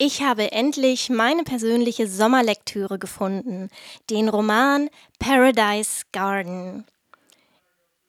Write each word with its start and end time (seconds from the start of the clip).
Ich 0.00 0.22
habe 0.22 0.52
endlich 0.52 1.10
meine 1.10 1.42
persönliche 1.42 2.06
Sommerlektüre 2.06 3.00
gefunden, 3.00 3.68
den 4.10 4.28
Roman 4.28 4.90
Paradise 5.18 6.04
Garden. 6.12 6.86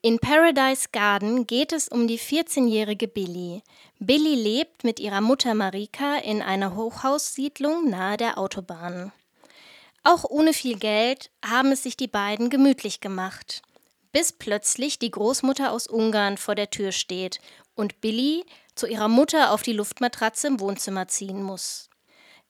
In 0.00 0.20
Paradise 0.20 0.90
Garden 0.92 1.48
geht 1.48 1.72
es 1.72 1.88
um 1.88 2.06
die 2.06 2.20
14-jährige 2.20 3.08
Billy. 3.08 3.64
Billy 3.98 4.36
lebt 4.36 4.84
mit 4.84 5.00
ihrer 5.00 5.20
Mutter 5.20 5.52
Marika 5.54 6.18
in 6.18 6.42
einer 6.42 6.76
Hochhaussiedlung 6.76 7.90
nahe 7.90 8.16
der 8.16 8.38
Autobahn. 8.38 9.10
Auch 10.04 10.22
ohne 10.22 10.52
viel 10.52 10.78
Geld 10.78 11.32
haben 11.44 11.72
es 11.72 11.82
sich 11.82 11.96
die 11.96 12.06
beiden 12.06 12.50
gemütlich 12.50 13.00
gemacht, 13.00 13.62
bis 14.12 14.32
plötzlich 14.32 15.00
die 15.00 15.10
Großmutter 15.10 15.72
aus 15.72 15.88
Ungarn 15.88 16.38
vor 16.38 16.54
der 16.54 16.70
Tür 16.70 16.92
steht 16.92 17.40
und 17.74 18.00
Billy 18.00 18.44
zu 18.74 18.86
ihrer 18.86 19.08
Mutter 19.08 19.52
auf 19.52 19.62
die 19.62 19.72
Luftmatratze 19.72 20.46
im 20.46 20.60
Wohnzimmer 20.60 21.08
ziehen 21.08 21.42
muss. 21.42 21.88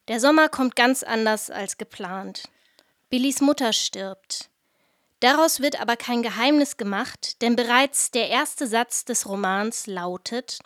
Der 0.08 0.20
Sommer 0.20 0.48
kommt 0.48 0.76
ganz 0.76 1.02
anders 1.02 1.50
als 1.50 1.78
geplant. 1.78 2.44
Billys 3.10 3.40
Mutter 3.40 3.72
stirbt. 3.72 4.50
Daraus 5.20 5.60
wird 5.60 5.80
aber 5.80 5.96
kein 5.96 6.22
Geheimnis 6.22 6.76
gemacht, 6.76 7.42
denn 7.42 7.54
bereits 7.54 8.10
der 8.10 8.28
erste 8.28 8.66
Satz 8.66 9.04
des 9.04 9.28
Romans 9.28 9.86
lautet 9.86 10.58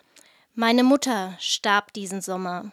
Meine 0.53 0.83
Mutter 0.83 1.35
starb 1.39 1.91
diesen 1.93 2.21
Sommer. 2.21 2.71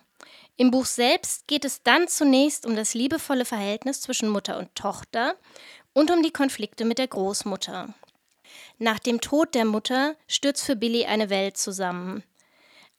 Im 0.56 0.70
Buch 0.70 0.86
selbst 0.86 1.48
geht 1.48 1.64
es 1.64 1.82
dann 1.82 2.06
zunächst 2.06 2.66
um 2.66 2.76
das 2.76 2.94
liebevolle 2.94 3.44
Verhältnis 3.44 4.00
zwischen 4.00 4.28
Mutter 4.28 4.58
und 4.58 4.74
Tochter 4.74 5.34
und 5.92 6.10
um 6.10 6.22
die 6.22 6.32
Konflikte 6.32 6.84
mit 6.84 6.98
der 6.98 7.08
Großmutter. 7.08 7.92
Nach 8.78 8.98
dem 8.98 9.20
Tod 9.20 9.54
der 9.54 9.64
Mutter 9.64 10.14
stürzt 10.28 10.64
für 10.64 10.76
Billy 10.76 11.04
eine 11.06 11.30
Welt 11.30 11.56
zusammen. 11.56 12.22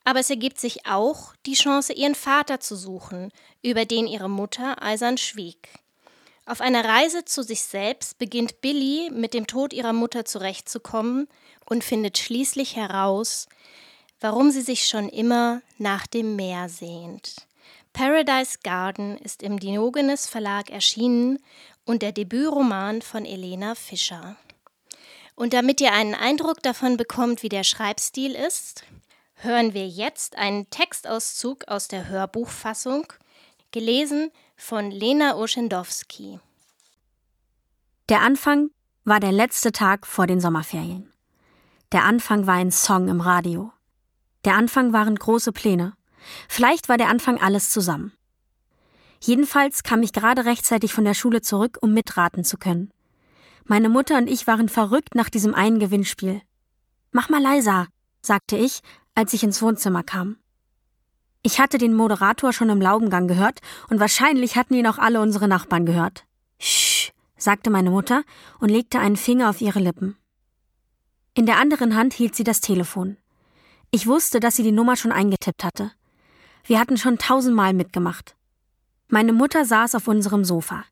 Aber 0.04 0.20
es 0.20 0.30
ergibt 0.30 0.60
sich 0.60 0.86
auch 0.86 1.34
die 1.46 1.54
Chance, 1.54 1.94
ihren 1.94 2.16
Vater 2.16 2.60
zu 2.60 2.76
suchen, 2.76 3.32
über 3.62 3.86
den 3.86 4.08
ihre 4.08 4.30
Mutter 4.30 4.82
eisern 4.84 5.18
schwieg. 5.18 5.70
Auf 6.46 6.60
einer 6.60 6.84
Reise 6.84 7.24
zu 7.24 7.42
sich 7.42 7.62
selbst 7.62 8.18
beginnt 8.18 8.60
Billy 8.60 9.10
mit 9.14 9.34
dem 9.34 9.48
Tod 9.48 9.72
ihrer 9.72 9.94
Mutter 9.94 10.26
zurechtzukommen 10.26 11.30
und 11.66 11.86
findet 11.86 12.18
schließlich 12.18 12.76
heraus, 12.76 13.48
warum 14.20 14.52
sie 14.52 14.62
sich 14.62 14.88
schon 14.88 15.08
immer 15.08 15.62
nach 15.78 16.06
dem 16.06 16.36
Meer 16.36 16.68
sehnt. 16.68 17.48
Paradise 17.94 18.58
Garden 18.64 19.18
ist 19.20 19.44
im 19.44 19.60
Diogenes 19.60 20.28
Verlag 20.28 20.70
erschienen 20.70 21.40
und 21.86 22.02
der 22.02 22.12
Debütroman 22.12 23.02
von 23.02 23.26
Elena 23.26 23.76
Fischer. 23.76 24.36
Und 25.36 25.54
damit 25.54 25.80
ihr 25.80 25.94
einen 25.94 26.16
Eindruck 26.16 26.62
davon 26.62 26.98
bekommt, 26.98 27.44
wie 27.44 27.50
der 27.50 27.64
Schreibstil 27.64 28.36
ist, 28.36 28.84
hören 29.44 29.74
wir 29.74 29.88
jetzt 29.88 30.38
einen 30.38 30.70
Textauszug 30.70 31.68
aus 31.68 31.88
der 31.88 32.08
Hörbuchfassung, 32.08 33.06
gelesen 33.72 34.32
von 34.56 34.92
Lena 34.92 35.36
Oschendowski. 35.36 36.40
Der 38.10 38.22
Anfang 38.22 38.70
war 39.04 39.20
der 39.20 39.32
letzte 39.32 39.72
Tag 39.72 40.08
vor 40.08 40.28
den 40.28 40.40
Sommerferien. 40.40 41.12
Der 41.92 42.06
Anfang 42.06 42.48
war 42.48 42.56
ein 42.56 42.72
Song 42.72 43.08
im 43.08 43.22
Radio. 43.22 43.72
Der 44.46 44.56
Anfang 44.56 44.94
waren 44.94 45.16
große 45.16 45.52
Pläne. 45.52 45.94
Vielleicht 46.48 46.90
war 46.90 46.98
der 46.98 47.10
Anfang 47.10 47.40
alles 47.42 47.70
zusammen. 47.70 48.14
Jedenfalls 49.20 49.84
kam 49.84 50.04
ich 50.04 50.12
gerade 50.12 50.46
rechtzeitig 50.46 50.94
von 50.94 51.06
der 51.06 51.14
Schule 51.14 51.42
zurück, 51.42 51.78
um 51.82 51.94
mitraten 51.94 52.44
zu 52.44 52.58
können. 52.58 52.92
Meine 53.66 53.90
Mutter 53.90 54.18
und 54.18 54.30
ich 54.30 54.48
waren 54.48 54.68
verrückt 54.68 55.16
nach 55.16 55.30
diesem 55.30 55.56
einen 55.56 55.80
Gewinnspiel. 55.80 56.42
Mach 57.12 57.30
mal 57.30 57.42
leiser, 57.42 57.88
sagte 58.22 58.58
ich, 58.58 58.82
als 59.16 59.34
ich 59.34 59.44
ins 59.44 59.62
Wohnzimmer 59.62 60.04
kam. 60.04 60.38
Ich 61.42 61.60
hatte 61.60 61.78
den 61.78 61.94
Moderator 61.94 62.54
schon 62.54 62.70
im 62.70 62.82
Laubengang 62.82 63.28
gehört 63.28 63.60
und 63.90 64.00
wahrscheinlich 64.00 64.56
hatten 64.56 64.76
ihn 64.76 64.88
auch 64.88 64.98
alle 64.98 65.20
unsere 65.20 65.48
Nachbarn 65.48 65.86
gehört. 65.86 66.26
Sch, 66.60 67.12
sagte 67.38 67.70
meine 67.70 67.90
Mutter 67.90 68.24
und 68.60 68.70
legte 68.70 69.00
einen 69.00 69.18
Finger 69.18 69.50
auf 69.50 69.60
ihre 69.60 69.80
Lippen. 69.80 70.16
In 71.34 71.46
der 71.46 71.58
anderen 71.58 71.96
Hand 71.96 72.14
hielt 72.14 72.36
sie 72.36 72.46
das 72.46 72.62
Telefon. 72.62 73.18
Ich 73.92 74.08
wusste, 74.08 74.40
dass 74.40 74.56
sie 74.56 74.64
die 74.64 74.72
Nummer 74.72 74.96
schon 74.96 75.12
eingetippt 75.12 75.64
hatte. 75.64 75.92
Wir 76.64 76.80
hatten 76.80 76.98
schon 76.98 77.18
tausendmal 77.18 77.74
mitgemacht. 77.74 78.36
Meine 79.10 79.34
Mutter 79.34 79.66
saß 79.66 79.96
auf 79.96 80.08
unserem 80.08 80.46
Sofa. 80.46 80.86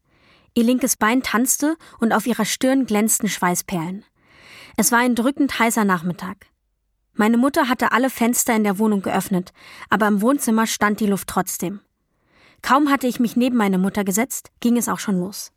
Ihr 0.54 0.66
linkes 0.66 0.98
Bein 0.98 1.24
tanzte 1.24 1.78
und 2.00 2.12
auf 2.12 2.28
ihrer 2.28 2.46
Stirn 2.46 2.86
glänzten 2.86 3.30
Schweißperlen. 3.30 4.04
Es 4.76 4.92
war 4.92 5.00
ein 5.00 5.16
drückend 5.16 5.58
heißer 5.58 5.86
Nachmittag. 5.86 6.51
Meine 7.22 7.38
Mutter 7.38 7.70
hatte 7.70 7.92
alle 7.92 8.10
Fenster 8.10 8.56
in 8.56 8.64
der 8.64 8.80
Wohnung 8.80 9.04
geöffnet, 9.04 9.54
aber 9.92 10.08
im 10.08 10.24
Wohnzimmer 10.24 10.66
stand 10.66 11.00
die 11.00 11.06
Luft 11.06 11.28
trotzdem. 11.28 11.80
Kaum 12.64 12.90
hatte 12.90 13.06
ich 13.06 13.20
mich 13.20 13.36
neben 13.36 13.58
meine 13.58 13.78
Mutter 13.78 14.04
gesetzt, 14.04 14.50
ging 14.60 14.76
es 14.76 14.90
auch 14.90 14.98
schon 14.98 15.20
los. 15.20 15.52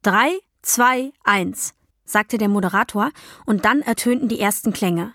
Drei, 0.00 0.30
zwei, 0.62 1.12
eins, 1.24 1.74
sagte 2.06 2.38
der 2.38 2.48
Moderator, 2.48 3.10
und 3.44 3.66
dann 3.66 3.82
ertönten 3.82 4.28
die 4.28 4.40
ersten 4.40 4.72
Klänge. 4.72 5.12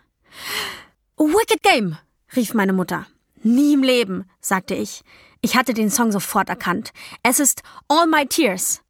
Wicked 1.18 1.64
Game, 1.64 1.98
rief 2.36 2.54
meine 2.54 2.74
Mutter. 2.74 3.08
Nie 3.42 3.74
im 3.74 3.82
Leben, 3.82 4.30
sagte 4.40 4.76
ich. 4.76 5.04
Ich 5.42 5.56
hatte 5.56 5.74
den 5.74 5.90
Song 5.90 6.12
sofort 6.12 6.50
erkannt. 6.50 6.94
Es 7.24 7.40
ist 7.40 7.64
All 7.88 8.06
My 8.06 8.28
Tears. 8.28 8.84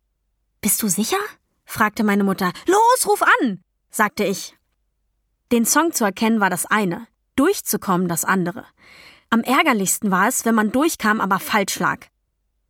Bist 0.60 0.84
du 0.84 0.90
sicher? 0.90 1.16
fragte 1.64 2.04
meine 2.04 2.26
Mutter. 2.26 2.52
Los, 2.66 3.08
ruf 3.08 3.22
an, 3.22 3.64
sagte 3.90 4.26
ich. 4.26 4.58
Den 5.52 5.66
Song 5.66 5.94
zu 5.94 6.04
erkennen 6.04 6.42
war 6.42 6.50
das 6.50 6.66
eine, 6.66 7.08
durchzukommen 7.36 8.10
das 8.10 8.26
andere. 8.26 8.66
Am 9.30 9.42
ärgerlichsten 9.42 10.12
war 10.12 10.28
es, 10.28 10.44
wenn 10.44 10.56
man 10.56 10.72
durchkam, 10.72 11.22
aber 11.22 11.40
falsch 11.40 11.80
lag. 11.80 12.08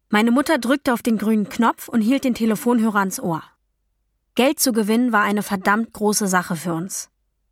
Meine 0.09 0.31
Mutter 0.31 0.57
drückte 0.57 0.93
auf 0.93 1.01
den 1.01 1.17
grünen 1.17 1.49
Knopf 1.49 1.87
und 1.87 2.01
hielt 2.01 2.23
den 2.23 2.35
Telefonhörer 2.35 2.99
ans 2.99 3.19
Ohr. 3.19 3.43
Geld 4.35 4.59
zu 4.59 4.71
gewinnen 4.71 5.11
war 5.11 5.23
eine 5.23 5.41
verdammt 5.41 5.93
große 5.93 6.27
Sache 6.27 6.55
für 6.55 6.73
uns. 6.73 7.09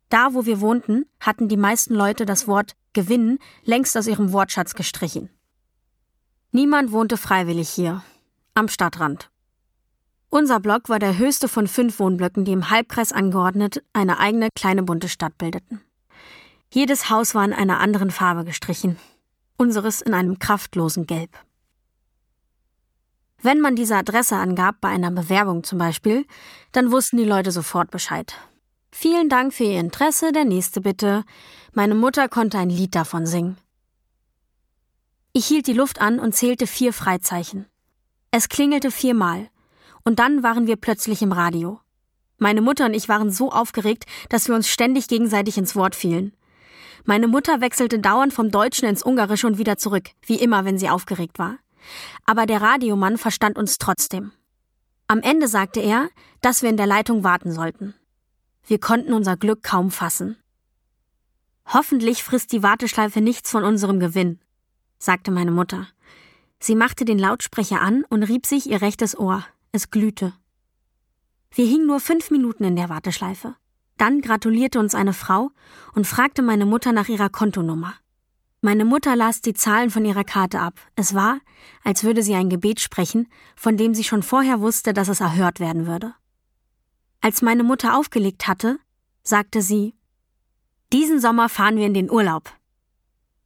Da, 0.08 0.34
wo 0.34 0.46
wir 0.46 0.60
wohnten, 0.60 1.06
hatten 1.18 1.48
die 1.48 1.56
meisten 1.56 1.94
Leute 1.94 2.24
das 2.24 2.46
Wort 2.46 2.76
gewinnen 2.92 3.38
längst 3.64 3.96
aus 3.96 4.06
ihrem 4.06 4.32
Wortschatz 4.32 4.74
gestrichen. 4.74 5.28
Niemand 6.52 6.92
wohnte 6.92 7.16
freiwillig 7.16 7.68
hier, 7.68 8.02
am 8.54 8.68
Stadtrand. 8.68 9.30
Unser 10.28 10.60
Block 10.60 10.88
war 10.88 10.98
der 10.98 11.18
höchste 11.18 11.48
von 11.48 11.68
fünf 11.68 11.98
Wohnblöcken, 11.98 12.44
die 12.44 12.52
im 12.52 12.70
Halbkreis 12.70 13.12
angeordnet 13.12 13.82
eine 13.92 14.18
eigene 14.18 14.48
kleine 14.54 14.82
bunte 14.82 15.08
Stadt 15.08 15.38
bildeten. 15.38 15.80
Jedes 16.70 17.10
Haus 17.10 17.34
war 17.34 17.44
in 17.44 17.52
einer 17.52 17.80
anderen 17.80 18.10
Farbe 18.10 18.44
gestrichen, 18.44 18.98
unseres 19.56 20.00
in 20.00 20.14
einem 20.14 20.38
kraftlosen 20.38 21.06
Gelb. 21.06 21.30
Wenn 23.40 23.60
man 23.60 23.76
diese 23.76 23.96
Adresse 23.96 24.36
angab, 24.36 24.80
bei 24.80 24.88
einer 24.88 25.10
Bewerbung 25.10 25.62
zum 25.62 25.78
Beispiel, 25.78 26.26
dann 26.72 26.90
wussten 26.90 27.16
die 27.16 27.24
Leute 27.24 27.52
sofort 27.52 27.90
Bescheid. 27.90 28.34
Vielen 28.90 29.28
Dank 29.28 29.54
für 29.54 29.64
Ihr 29.64 29.78
Interesse, 29.78 30.32
der 30.32 30.44
nächste 30.44 30.80
bitte. 30.80 31.24
Meine 31.72 31.94
Mutter 31.94 32.28
konnte 32.28 32.58
ein 32.58 32.70
Lied 32.70 32.94
davon 32.94 33.26
singen. 33.26 33.58
Ich 35.32 35.46
hielt 35.46 35.66
die 35.66 35.74
Luft 35.74 36.00
an 36.00 36.18
und 36.18 36.34
zählte 36.34 36.66
vier 36.66 36.94
Freizeichen. 36.94 37.66
Es 38.30 38.48
klingelte 38.48 38.90
viermal, 38.90 39.50
und 40.06 40.20
dann 40.20 40.44
waren 40.44 40.68
wir 40.68 40.76
plötzlich 40.76 41.20
im 41.20 41.32
Radio. 41.32 41.80
Meine 42.38 42.60
Mutter 42.60 42.86
und 42.86 42.94
ich 42.94 43.08
waren 43.08 43.32
so 43.32 43.50
aufgeregt, 43.50 44.04
dass 44.28 44.46
wir 44.46 44.54
uns 44.54 44.68
ständig 44.68 45.08
gegenseitig 45.08 45.58
ins 45.58 45.74
Wort 45.74 45.96
fielen. 45.96 46.32
Meine 47.04 47.26
Mutter 47.26 47.60
wechselte 47.60 47.98
dauernd 47.98 48.32
vom 48.32 48.52
Deutschen 48.52 48.88
ins 48.88 49.04
Ungarische 49.04 49.48
und 49.48 49.58
wieder 49.58 49.78
zurück, 49.78 50.10
wie 50.24 50.36
immer, 50.36 50.64
wenn 50.64 50.78
sie 50.78 50.88
aufgeregt 50.88 51.40
war. 51.40 51.58
Aber 52.24 52.46
der 52.46 52.62
Radiomann 52.62 53.18
verstand 53.18 53.58
uns 53.58 53.78
trotzdem. 53.78 54.30
Am 55.08 55.22
Ende 55.22 55.48
sagte 55.48 55.80
er, 55.80 56.08
dass 56.40 56.62
wir 56.62 56.70
in 56.70 56.76
der 56.76 56.86
Leitung 56.86 57.24
warten 57.24 57.50
sollten. 57.50 57.94
Wir 58.64 58.78
konnten 58.78 59.12
unser 59.12 59.36
Glück 59.36 59.64
kaum 59.64 59.90
fassen. 59.90 60.36
Hoffentlich 61.66 62.22
frisst 62.22 62.52
die 62.52 62.62
Warteschleife 62.62 63.20
nichts 63.20 63.50
von 63.50 63.64
unserem 63.64 63.98
Gewinn, 63.98 64.38
sagte 64.98 65.32
meine 65.32 65.50
Mutter. 65.50 65.88
Sie 66.60 66.76
machte 66.76 67.04
den 67.04 67.18
Lautsprecher 67.18 67.80
an 67.80 68.04
und 68.08 68.22
rieb 68.22 68.46
sich 68.46 68.70
ihr 68.70 68.82
rechtes 68.82 69.18
Ohr. 69.18 69.44
Es 69.76 69.90
glühte. 69.90 70.32
Wir 71.50 71.66
hingen 71.66 71.86
nur 71.86 72.00
fünf 72.00 72.30
Minuten 72.30 72.64
in 72.64 72.76
der 72.76 72.88
Warteschleife. 72.88 73.56
Dann 73.98 74.22
gratulierte 74.22 74.80
uns 74.80 74.94
eine 74.94 75.12
Frau 75.12 75.50
und 75.92 76.06
fragte 76.06 76.40
meine 76.40 76.64
Mutter 76.64 76.92
nach 76.92 77.08
ihrer 77.08 77.28
Kontonummer. 77.28 77.92
Meine 78.62 78.86
Mutter 78.86 79.14
las 79.16 79.42
die 79.42 79.52
Zahlen 79.52 79.90
von 79.90 80.06
ihrer 80.06 80.24
Karte 80.24 80.60
ab. 80.60 80.80
Es 80.94 81.12
war, 81.12 81.40
als 81.84 82.04
würde 82.04 82.22
sie 82.22 82.34
ein 82.34 82.48
Gebet 82.48 82.80
sprechen, 82.80 83.28
von 83.54 83.76
dem 83.76 83.92
sie 83.92 84.04
schon 84.04 84.22
vorher 84.22 84.62
wusste, 84.62 84.94
dass 84.94 85.08
es 85.08 85.20
erhört 85.20 85.60
werden 85.60 85.86
würde. 85.86 86.14
Als 87.20 87.42
meine 87.42 87.62
Mutter 87.62 87.98
aufgelegt 87.98 88.48
hatte, 88.48 88.78
sagte 89.24 89.60
sie, 89.60 89.94
diesen 90.90 91.20
Sommer 91.20 91.50
fahren 91.50 91.76
wir 91.76 91.84
in 91.84 91.92
den 91.92 92.10
Urlaub. 92.10 92.50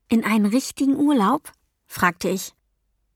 In 0.08 0.24
einen 0.24 0.46
richtigen 0.46 0.94
Urlaub? 0.94 1.50
fragte 1.88 2.28
ich. 2.28 2.54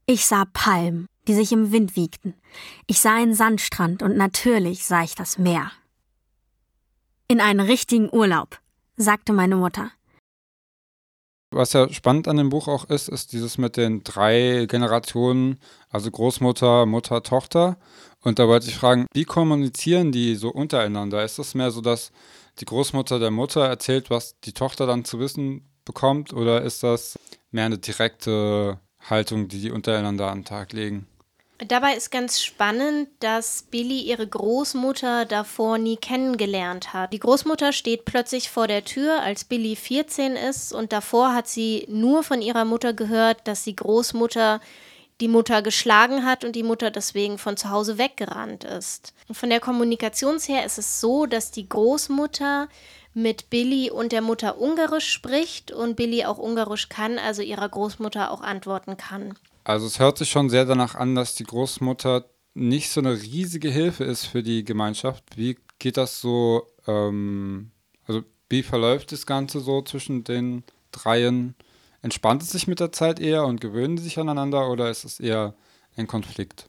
Ich 0.04 0.26
sah 0.26 0.46
Palmen, 0.46 1.06
die 1.26 1.34
sich 1.34 1.52
im 1.52 1.72
Wind 1.72 1.96
wiegten. 1.96 2.34
Ich 2.86 3.00
sah 3.00 3.16
einen 3.16 3.34
Sandstrand 3.34 4.02
und 4.02 4.16
natürlich 4.16 4.84
sah 4.84 5.02
ich 5.02 5.14
das 5.14 5.38
Meer. 5.38 5.70
In 7.28 7.40
einen 7.40 7.60
richtigen 7.60 8.10
Urlaub, 8.12 8.60
sagte 8.96 9.32
meine 9.32 9.56
Mutter. 9.56 9.90
Was 11.50 11.72
ja 11.72 11.88
spannend 11.92 12.26
an 12.26 12.36
dem 12.36 12.48
Buch 12.48 12.66
auch 12.66 12.84
ist, 12.86 13.08
ist 13.08 13.32
dieses 13.32 13.58
mit 13.58 13.76
den 13.76 14.02
drei 14.02 14.66
Generationen, 14.68 15.60
also 15.88 16.10
Großmutter, 16.10 16.84
Mutter, 16.84 17.22
Tochter. 17.22 17.78
Und 18.20 18.40
da 18.40 18.48
wollte 18.48 18.68
ich 18.68 18.76
fragen, 18.76 19.06
wie 19.14 19.24
kommunizieren 19.24 20.10
die 20.10 20.34
so 20.34 20.48
untereinander? 20.48 21.24
Ist 21.24 21.38
es 21.38 21.54
mehr 21.54 21.70
so, 21.70 21.80
dass 21.80 22.10
die 22.58 22.64
Großmutter 22.64 23.20
der 23.20 23.30
Mutter 23.30 23.64
erzählt, 23.64 24.10
was 24.10 24.38
die 24.40 24.52
Tochter 24.52 24.86
dann 24.86 25.04
zu 25.04 25.20
wissen 25.20 25.62
bekommt? 25.84 26.32
Oder 26.32 26.62
ist 26.62 26.82
das 26.82 27.16
mehr 27.52 27.66
eine 27.66 27.78
direkte 27.78 28.80
Haltung, 29.08 29.46
die 29.46 29.60
die 29.60 29.70
untereinander 29.70 30.32
an 30.32 30.40
den 30.40 30.44
Tag 30.44 30.72
legen? 30.72 31.06
Dabei 31.58 31.94
ist 31.94 32.10
ganz 32.10 32.42
spannend, 32.42 33.08
dass 33.20 33.62
Billy 33.70 34.00
ihre 34.00 34.26
Großmutter 34.26 35.24
davor 35.24 35.78
nie 35.78 35.96
kennengelernt 35.96 36.92
hat. 36.92 37.12
Die 37.12 37.20
Großmutter 37.20 37.72
steht 37.72 38.04
plötzlich 38.04 38.50
vor 38.50 38.66
der 38.66 38.84
Tür, 38.84 39.22
als 39.22 39.44
Billy 39.44 39.76
14 39.76 40.34
ist, 40.34 40.72
und 40.72 40.92
davor 40.92 41.32
hat 41.32 41.46
sie 41.46 41.86
nur 41.88 42.24
von 42.24 42.42
ihrer 42.42 42.64
Mutter 42.64 42.92
gehört, 42.92 43.46
dass 43.46 43.62
die 43.62 43.76
Großmutter 43.76 44.60
die 45.20 45.28
Mutter 45.28 45.62
geschlagen 45.62 46.24
hat 46.24 46.44
und 46.44 46.56
die 46.56 46.64
Mutter 46.64 46.90
deswegen 46.90 47.38
von 47.38 47.56
zu 47.56 47.70
Hause 47.70 47.98
weggerannt 47.98 48.64
ist. 48.64 49.14
Und 49.28 49.36
von 49.36 49.48
der 49.48 49.60
Kommunikations 49.60 50.48
her 50.48 50.66
ist 50.66 50.78
es 50.78 51.00
so, 51.00 51.26
dass 51.26 51.52
die 51.52 51.68
Großmutter 51.68 52.68
mit 53.14 53.48
Billy 53.48 53.92
und 53.92 54.10
der 54.10 54.22
Mutter 54.22 54.60
Ungarisch 54.60 55.08
spricht 55.08 55.70
und 55.70 55.94
Billy 55.94 56.24
auch 56.24 56.38
Ungarisch 56.38 56.88
kann, 56.88 57.20
also 57.20 57.42
ihrer 57.42 57.68
Großmutter 57.68 58.32
auch 58.32 58.40
antworten 58.40 58.96
kann. 58.96 59.34
Also 59.64 59.86
es 59.86 59.98
hört 59.98 60.18
sich 60.18 60.30
schon 60.30 60.50
sehr 60.50 60.66
danach 60.66 60.94
an, 60.94 61.14
dass 61.14 61.34
die 61.34 61.44
Großmutter 61.44 62.26
nicht 62.52 62.90
so 62.90 63.00
eine 63.00 63.20
riesige 63.20 63.70
Hilfe 63.70 64.04
ist 64.04 64.26
für 64.26 64.42
die 64.42 64.64
Gemeinschaft. 64.64 65.24
Wie 65.36 65.56
geht 65.78 65.96
das 65.96 66.20
so, 66.20 66.66
ähm, 66.86 67.70
also 68.06 68.22
wie 68.50 68.62
verläuft 68.62 69.10
das 69.12 69.26
Ganze 69.26 69.60
so 69.60 69.82
zwischen 69.82 70.22
den 70.22 70.64
dreien? 70.92 71.54
Entspannt 72.02 72.42
es 72.42 72.50
sich 72.50 72.66
mit 72.68 72.78
der 72.78 72.92
Zeit 72.92 73.18
eher 73.18 73.46
und 73.46 73.62
gewöhnen 73.62 73.96
sie 73.96 74.04
sich 74.04 74.18
aneinander 74.18 74.70
oder 74.70 74.90
ist 74.90 75.04
es 75.04 75.18
eher 75.18 75.54
ein 75.96 76.06
Konflikt? 76.06 76.68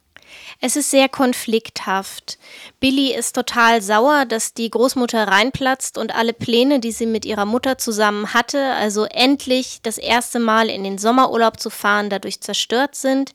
Es 0.62 0.75
ist 0.75 0.92
sehr 0.92 1.10
konflikthaft. 1.10 2.38
Billy 2.80 3.13
ist 3.13 3.36
total 3.36 3.81
sauer, 3.81 4.25
dass 4.25 4.54
die 4.54 4.69
Großmutter 4.69 5.27
reinplatzt 5.27 5.98
und 5.98 6.16
alle 6.16 6.33
Pläne, 6.33 6.80
die 6.80 6.92
sie 6.92 7.06
mit 7.06 7.25
ihrer 7.25 7.45
Mutter 7.45 7.77
zusammen 7.77 8.33
hatte, 8.33 8.74
also 8.74 9.06
endlich 9.06 9.80
das 9.83 9.98
erste 9.98 10.39
Mal 10.39 10.69
in 10.69 10.83
den 10.83 10.98
Sommerurlaub 10.98 11.60
zu 11.60 11.69
fahren, 11.69 12.10
dadurch 12.10 12.42
zerstört 12.42 12.95
sind. 12.95 13.33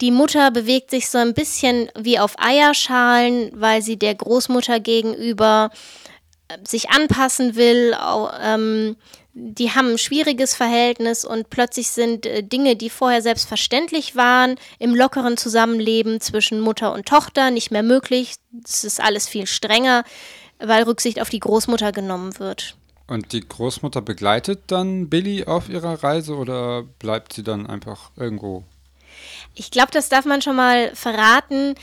Die 0.00 0.10
Mutter 0.10 0.50
bewegt 0.50 0.90
sich 0.90 1.08
so 1.08 1.18
ein 1.18 1.34
bisschen 1.34 1.90
wie 1.96 2.18
auf 2.18 2.34
Eierschalen, 2.38 3.50
weil 3.54 3.80
sie 3.80 3.96
der 3.96 4.14
Großmutter 4.14 4.80
gegenüber 4.80 5.70
äh, 6.48 6.58
sich 6.66 6.90
anpassen 6.90 7.54
will, 7.54 7.96
ähm, 8.42 8.96
die 9.34 9.72
haben 9.72 9.92
ein 9.92 9.98
schwieriges 9.98 10.54
Verhältnis 10.54 11.24
und 11.24 11.50
plötzlich 11.50 11.90
sind 11.90 12.24
äh, 12.24 12.42
Dinge, 12.42 12.76
die 12.76 12.88
vorher 12.88 13.20
selbstverständlich 13.20 14.14
waren, 14.14 14.56
im 14.78 14.94
lockeren 14.94 15.36
Zusammenleben 15.36 16.20
zwischen 16.20 16.60
Mutter 16.60 16.92
und 16.92 17.06
Tochter 17.06 17.50
nicht 17.50 17.72
mehr 17.72 17.82
möglich. 17.82 18.36
Es 18.64 18.84
ist 18.84 19.00
alles 19.00 19.28
viel 19.28 19.46
strenger, 19.46 20.04
weil 20.60 20.84
Rücksicht 20.84 21.20
auf 21.20 21.30
die 21.30 21.40
Großmutter 21.40 21.90
genommen 21.90 22.38
wird. 22.38 22.76
Und 23.08 23.32
die 23.32 23.46
Großmutter 23.46 24.00
begleitet 24.00 24.62
dann 24.68 25.10
Billy 25.10 25.44
auf 25.44 25.68
ihrer 25.68 26.02
Reise 26.02 26.36
oder 26.36 26.84
bleibt 27.00 27.32
sie 27.32 27.42
dann 27.42 27.66
einfach 27.66 28.12
irgendwo? 28.16 28.62
Ich 29.54 29.70
glaube, 29.70 29.90
das 29.92 30.08
darf 30.08 30.24
man 30.24 30.42
schon 30.42 30.56
mal 30.56 30.94
verraten. 30.94 31.74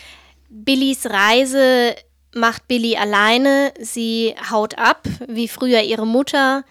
Billys 0.50 1.06
Reise 1.06 1.96
macht 2.34 2.68
Billy 2.68 2.96
alleine. 2.96 3.74
Sie 3.80 4.36
haut 4.50 4.78
ab, 4.78 5.04
wie 5.28 5.48
früher 5.48 5.82
ihre 5.82 6.08
Mutter 6.08 6.64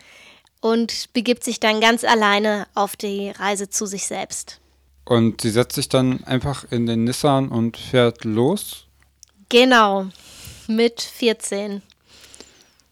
und 0.60 1.12
begibt 1.12 1.44
sich 1.44 1.60
dann 1.60 1.80
ganz 1.80 2.04
alleine 2.04 2.66
auf 2.74 2.96
die 2.96 3.30
Reise 3.30 3.68
zu 3.68 3.86
sich 3.86 4.06
selbst. 4.06 4.60
Und 5.04 5.40
sie 5.40 5.50
setzt 5.50 5.74
sich 5.74 5.88
dann 5.88 6.22
einfach 6.24 6.64
in 6.70 6.86
den 6.86 7.04
Nissan 7.04 7.48
und 7.48 7.76
fährt 7.76 8.24
los? 8.24 8.86
Genau, 9.48 10.06
mit 10.68 11.00
14. 11.00 11.82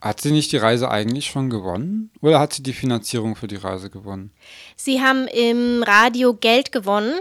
Hat 0.00 0.20
sie 0.20 0.30
nicht 0.30 0.52
die 0.52 0.56
Reise 0.56 0.90
eigentlich 0.90 1.26
schon 1.26 1.50
gewonnen? 1.50 2.10
Oder 2.20 2.38
hat 2.38 2.52
sie 2.52 2.62
die 2.62 2.72
Finanzierung 2.72 3.34
für 3.34 3.48
die 3.48 3.56
Reise 3.56 3.90
gewonnen? 3.90 4.30
Sie 4.76 5.00
haben 5.00 5.26
im 5.28 5.82
Radio 5.82 6.34
Geld 6.34 6.70
gewonnen. 6.70 7.14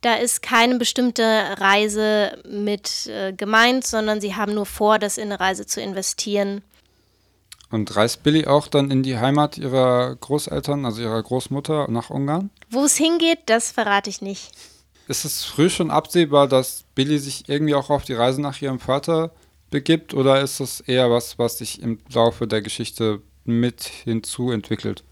Da 0.00 0.14
ist 0.14 0.40
keine 0.40 0.76
bestimmte 0.76 1.22
Reise 1.58 2.38
mit 2.48 3.06
äh, 3.06 3.32
gemeint, 3.32 3.84
sondern 3.84 4.20
sie 4.20 4.34
haben 4.34 4.54
nur 4.54 4.66
vor, 4.66 4.98
das 4.98 5.18
in 5.18 5.24
eine 5.24 5.40
Reise 5.40 5.66
zu 5.66 5.80
investieren. 5.80 6.62
Und 7.70 7.94
reist 7.94 8.22
Billy 8.22 8.46
auch 8.46 8.66
dann 8.66 8.90
in 8.90 9.02
die 9.02 9.18
Heimat 9.18 9.56
ihrer 9.56 10.16
Großeltern, 10.16 10.84
also 10.84 11.02
ihrer 11.02 11.22
Großmutter, 11.22 11.88
nach 11.88 12.10
Ungarn? 12.10 12.50
Wo 12.68 12.84
es 12.84 12.96
hingeht, 12.96 13.38
das 13.46 13.70
verrate 13.70 14.10
ich 14.10 14.22
nicht. 14.22 14.50
Ist 15.06 15.24
es 15.24 15.44
früh 15.44 15.70
schon 15.70 15.90
absehbar, 15.90 16.48
dass 16.48 16.84
Billy 16.94 17.18
sich 17.18 17.48
irgendwie 17.48 17.74
auch 17.74 17.90
auf 17.90 18.04
die 18.04 18.14
Reise 18.14 18.40
nach 18.40 18.60
ihrem 18.60 18.80
Vater 18.80 19.32
begibt 19.70 20.14
oder 20.14 20.40
ist 20.40 20.60
das 20.60 20.80
eher 20.80 21.10
was, 21.10 21.38
was 21.38 21.58
sich 21.58 21.80
im 21.80 22.00
Laufe 22.12 22.46
der 22.46 22.60
Geschichte 22.60 23.22
mit 23.50 23.82
hinzuentwickelt? 24.04 25.02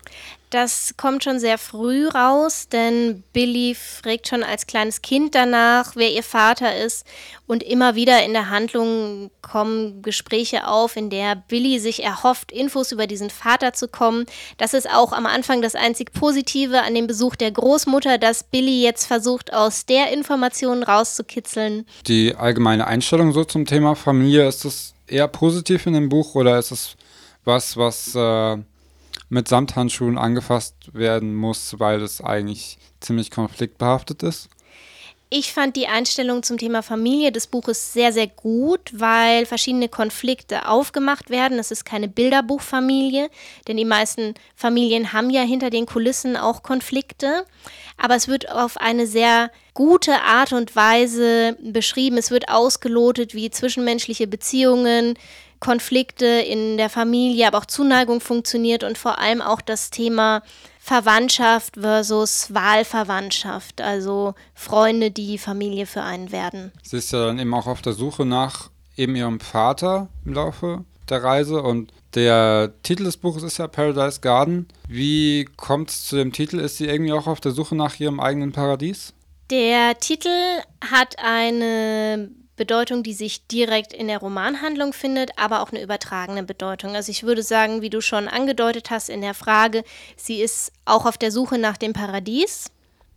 Das 0.51 0.95
kommt 0.97 1.25
schon 1.25 1.39
sehr 1.39 1.59
früh 1.59 2.09
raus, 2.09 2.69
denn 2.73 3.23
Billy 3.35 3.75
fragt 3.75 4.29
schon 4.29 4.43
als 4.43 4.67
kleines 4.67 5.03
Kind 5.03 5.35
danach, 5.35 5.95
wer 5.95 6.11
ihr 6.11 6.23
Vater 6.23 6.75
ist. 6.75 7.07
Und 7.47 7.63
immer 7.63 7.97
wieder 7.97 8.25
in 8.25 8.33
der 8.33 8.49
Handlung 8.49 9.31
kommen 9.43 10.01
Gespräche 10.01 10.67
auf, 10.67 10.97
in 10.97 11.11
der 11.11 11.37
Billy 11.37 11.79
sich 11.79 12.03
erhofft, 12.03 12.51
Infos 12.51 12.93
über 12.93 13.07
diesen 13.07 13.29
Vater 13.29 13.75
zu 13.75 13.89
kommen. 13.89 14.25
Das 14.57 14.73
ist 14.73 14.89
auch 14.89 15.13
am 15.13 15.27
Anfang 15.27 15.61
das 15.61 15.75
einzig 15.75 16.15
Positive 16.15 16.81
an 16.81 16.95
dem 16.95 17.07
Besuch 17.07 17.37
der 17.37 17.51
Großmutter, 17.51 18.17
dass 18.17 18.43
Billy 18.43 18.83
jetzt 18.83 19.05
versucht, 19.05 19.53
aus 19.53 19.85
der 19.85 20.13
Information 20.13 20.83
rauszukitzeln. 20.83 21.85
Die 22.07 22.35
allgemeine 22.35 22.87
Einstellung 22.87 23.33
so 23.33 23.45
zum 23.45 23.67
Thema 23.67 23.95
Familie, 23.95 24.49
ist 24.49 24.65
das 24.65 24.95
eher 25.07 25.29
positiv 25.29 25.87
in 25.87 25.93
dem 25.93 26.09
Buch 26.09 26.35
oder 26.35 26.59
ist 26.59 26.71
es 26.71 26.97
was, 27.49 27.77
was... 27.77 28.15
Äh 28.15 28.63
mit 29.29 29.49
Samthandschuhen 29.49 30.19
angefasst 30.19 30.75
werden 30.93 31.35
muss, 31.35 31.79
weil 31.79 32.03
es 32.03 32.21
eigentlich 32.21 32.79
ziemlich 33.01 33.31
konfliktbehaftet 33.31 34.23
ist. 34.23 34.49
Ich 35.31 35.53
fand 35.53 35.77
die 35.77 35.89
Einstellung 35.89 36.43
zum 36.43 36.57
Thema 36.57 36.83
Familie 36.83 37.31
des 37.31 37.49
Buches 37.49 37.93
sehr, 37.93 38.15
sehr 38.15 38.29
gut, 38.29 38.81
weil 38.95 39.45
verschiedene 39.45 39.91
Konflikte 39.91 40.67
aufgemacht 40.67 41.29
werden. 41.29 41.59
Es 41.59 41.71
ist 41.71 41.85
keine 41.85 42.09
Bilderbuchfamilie, 42.09 43.29
denn 43.67 43.77
die 43.77 43.85
meisten 43.85 44.33
Familien 44.57 45.13
haben 45.13 45.29
ja 45.29 45.43
hinter 45.43 45.69
den 45.69 45.85
Kulissen 45.85 46.35
auch 46.39 46.63
Konflikte. 46.63 47.45
Aber 47.99 48.17
es 48.17 48.29
wird 48.29 48.51
auf 48.51 48.79
eine 48.79 49.07
sehr 49.07 49.51
gute 49.75 50.23
Art 50.23 50.55
und 50.55 50.75
Weise 50.75 51.59
beschrieben. 51.61 52.17
Es 52.17 52.31
wird 52.31 52.49
ausgelotet, 52.49 53.35
wie 53.35 53.51
zwischenmenschliche 53.51 54.27
Beziehungen 54.27 55.19
Konflikte 55.61 56.27
in 56.27 56.77
der 56.77 56.91
Familie, 56.91 57.47
aber 57.47 57.59
auch 57.59 57.67
Zuneigung 57.67 58.21
funktioniert 58.21 58.85
und 58.85 58.99
vor 58.99 59.19
allem 59.19 59.41
auch 59.41 59.61
das 59.61 59.91
Thema 59.91 60.43
Verwandtschaft 60.79 61.75
versus 61.79 62.55
Wahlverwandtschaft, 62.55 63.81
also 63.81 64.35
Freunde, 64.55 65.11
die 65.11 65.39
Familie 65.39 65.87
für 65.87 66.03
einen 66.03 66.33
werden. 66.33 66.73
Sie 66.83 66.97
ist 66.97 67.13
ja 67.13 67.27
dann 67.27 67.39
eben 67.39 67.53
auch 67.53 67.67
auf 67.67 67.83
der 67.83 67.93
Suche 67.93 68.25
nach 68.25 68.71
eben 68.97 69.15
ihrem 69.15 69.41
Vater 69.41 70.09
im 70.25 70.35
Laufe 70.35 70.85
der 71.09 71.23
Reise 71.23 71.63
und 71.63 71.93
der 72.15 72.73
Titel 72.83 73.05
des 73.05 73.17
Buches 73.17 73.43
ist 73.43 73.59
ja 73.59 73.69
Paradise 73.69 74.21
Garden. 74.21 74.67
Wie 74.89 75.45
kommt 75.57 75.91
es 75.91 76.07
zu 76.07 76.17
dem 76.17 76.33
Titel? 76.33 76.59
Ist 76.59 76.79
sie 76.79 76.87
irgendwie 76.87 77.13
auch 77.13 77.27
auf 77.27 77.41
der 77.41 77.53
Suche 77.53 77.75
nach 77.75 78.01
ihrem 78.01 78.19
eigenen 78.19 78.53
Paradies? 78.53 79.13
Der 79.51 79.99
Titel 79.99 80.29
hat 80.91 81.17
eine 81.19 82.31
Bedeutung, 82.59 83.03
die 83.03 83.15
sich 83.15 83.47
direkt 83.47 83.95
in 83.95 84.09
der 84.09 84.19
Romanhandlung 84.19 84.93
findet, 84.93 85.39
aber 85.39 85.63
auch 85.63 85.71
eine 85.71 85.83
übertragene 85.83 86.43
Bedeutung. 86.43 86.95
Also 86.95 87.11
ich 87.11 87.23
würde 87.23 87.43
sagen, 87.43 87.81
wie 87.81 87.89
du 87.89 88.03
schon 88.03 88.29
angedeutet 88.29 88.91
hast 88.91 89.09
in 89.09 89.23
der 89.23 89.33
Frage, 89.33 89.85
sie 90.17 90.43
ist 90.43 90.73
auch 90.85 91.07
auf 91.07 91.17
der 91.17 91.33
Suche 91.33 91.57
nach 91.57 91.79
dem 91.79 91.95
Paradies. 91.95 92.71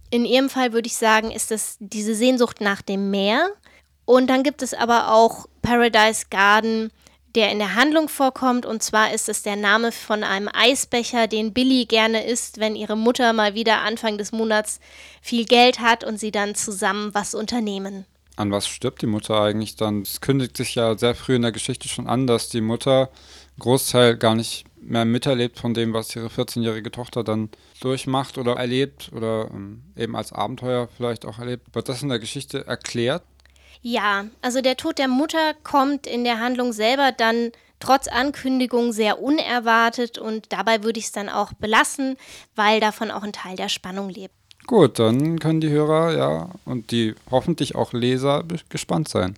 In 0.10 0.25
ihrem 0.25 0.50
Fall 0.50 0.71
würde 0.71 0.88
ich 0.88 0.95
sagen, 0.95 1.31
ist 1.31 1.51
es 1.51 1.77
diese 1.79 2.15
Sehnsucht 2.15 2.62
nach 2.62 2.81
dem 2.81 3.12
Meer. 3.12 3.50
Und 4.05 4.29
dann 4.29 4.43
gibt 4.43 4.62
es 4.62 4.74
aber 4.74 5.12
auch 5.12 5.48
Paradise 5.62 6.25
Garden, 6.29 6.91
der 7.36 7.51
in 7.51 7.60
der 7.60 7.75
Handlung 7.75 8.10
vorkommt. 8.10 8.65
Und 8.65 8.83
zwar 8.83 9.13
ist 9.13 9.29
es 9.29 9.43
der 9.43 9.55
Name 9.55 9.91
von 9.91 10.24
einem 10.24 10.50
Eisbecher, 10.51 11.27
den 11.27 11.53
Billy 11.53 11.86
gerne 11.86 12.25
isst, 12.25 12.60
wenn 12.60 12.75
ihre 12.75 12.98
Mutter 12.98 13.33
mal 13.33 13.55
wieder 13.55 13.81
Anfang 13.81 14.17
des 14.17 14.31
Monats 14.31 14.79
viel 15.21 15.45
Geld 15.45 15.79
hat 15.79 16.03
und 16.03 16.19
sie 16.19 16.31
dann 16.31 16.55
zusammen 16.55 17.13
was 17.13 17.33
unternehmen. 17.33 18.05
An 18.35 18.51
was 18.51 18.67
stirbt 18.67 19.01
die 19.01 19.07
Mutter 19.07 19.41
eigentlich 19.41 19.75
dann? 19.75 20.01
Es 20.01 20.21
kündigt 20.21 20.57
sich 20.57 20.75
ja 20.75 20.97
sehr 20.97 21.15
früh 21.15 21.35
in 21.35 21.41
der 21.41 21.51
Geschichte 21.51 21.88
schon 21.88 22.07
an, 22.07 22.27
dass 22.27 22.50
die 22.50 22.61
Mutter 22.61 23.09
einen 23.09 23.59
Großteil 23.59 24.17
gar 24.17 24.35
nicht 24.35 24.65
mehr 24.81 25.05
miterlebt 25.05 25.59
von 25.59 25.73
dem, 25.73 25.93
was 25.93 26.15
ihre 26.15 26.27
14-jährige 26.27 26.91
Tochter 26.91 27.23
dann 27.23 27.50
durchmacht 27.81 28.38
oder 28.38 28.53
erlebt 28.53 29.11
oder 29.13 29.50
ähm, 29.51 29.83
eben 29.95 30.15
als 30.15 30.33
Abenteuer 30.33 30.89
vielleicht 30.95 31.25
auch 31.25 31.39
erlebt. 31.39 31.73
Wird 31.73 31.88
das 31.88 32.01
in 32.01 32.09
der 32.09 32.19
Geschichte 32.19 32.65
erklärt? 32.65 33.23
Ja, 33.81 34.25
also 34.41 34.61
der 34.61 34.77
Tod 34.77 34.97
der 34.97 35.07
Mutter 35.07 35.53
kommt 35.63 36.07
in 36.07 36.23
der 36.23 36.39
Handlung 36.39 36.73
selber 36.73 37.11
dann 37.11 37.51
trotz 37.79 38.07
Ankündigung 38.07 38.91
sehr 38.91 39.21
unerwartet 39.21 40.17
und 40.17 40.53
dabei 40.53 40.83
würde 40.83 41.00
ich 41.00 41.05
es 41.05 41.11
dann 41.11 41.29
auch 41.29 41.53
belassen, 41.53 42.15
weil 42.55 42.79
davon 42.79 43.11
auch 43.11 43.23
ein 43.23 43.33
Teil 43.33 43.55
der 43.55 43.69
Spannung 43.69 44.09
lebt. 44.09 44.35
Gut, 44.68 45.00
dann 45.00 45.39
können 45.39 45.60
die 45.62 45.70
Hörer 45.70 46.15
ja 46.15 46.50
und 46.65 46.91
die 46.91 47.15
hoffentlich 47.30 47.75
auch 47.75 47.94
Leser 47.94 48.44
gespannt 48.70 49.10
sein. 49.10 49.30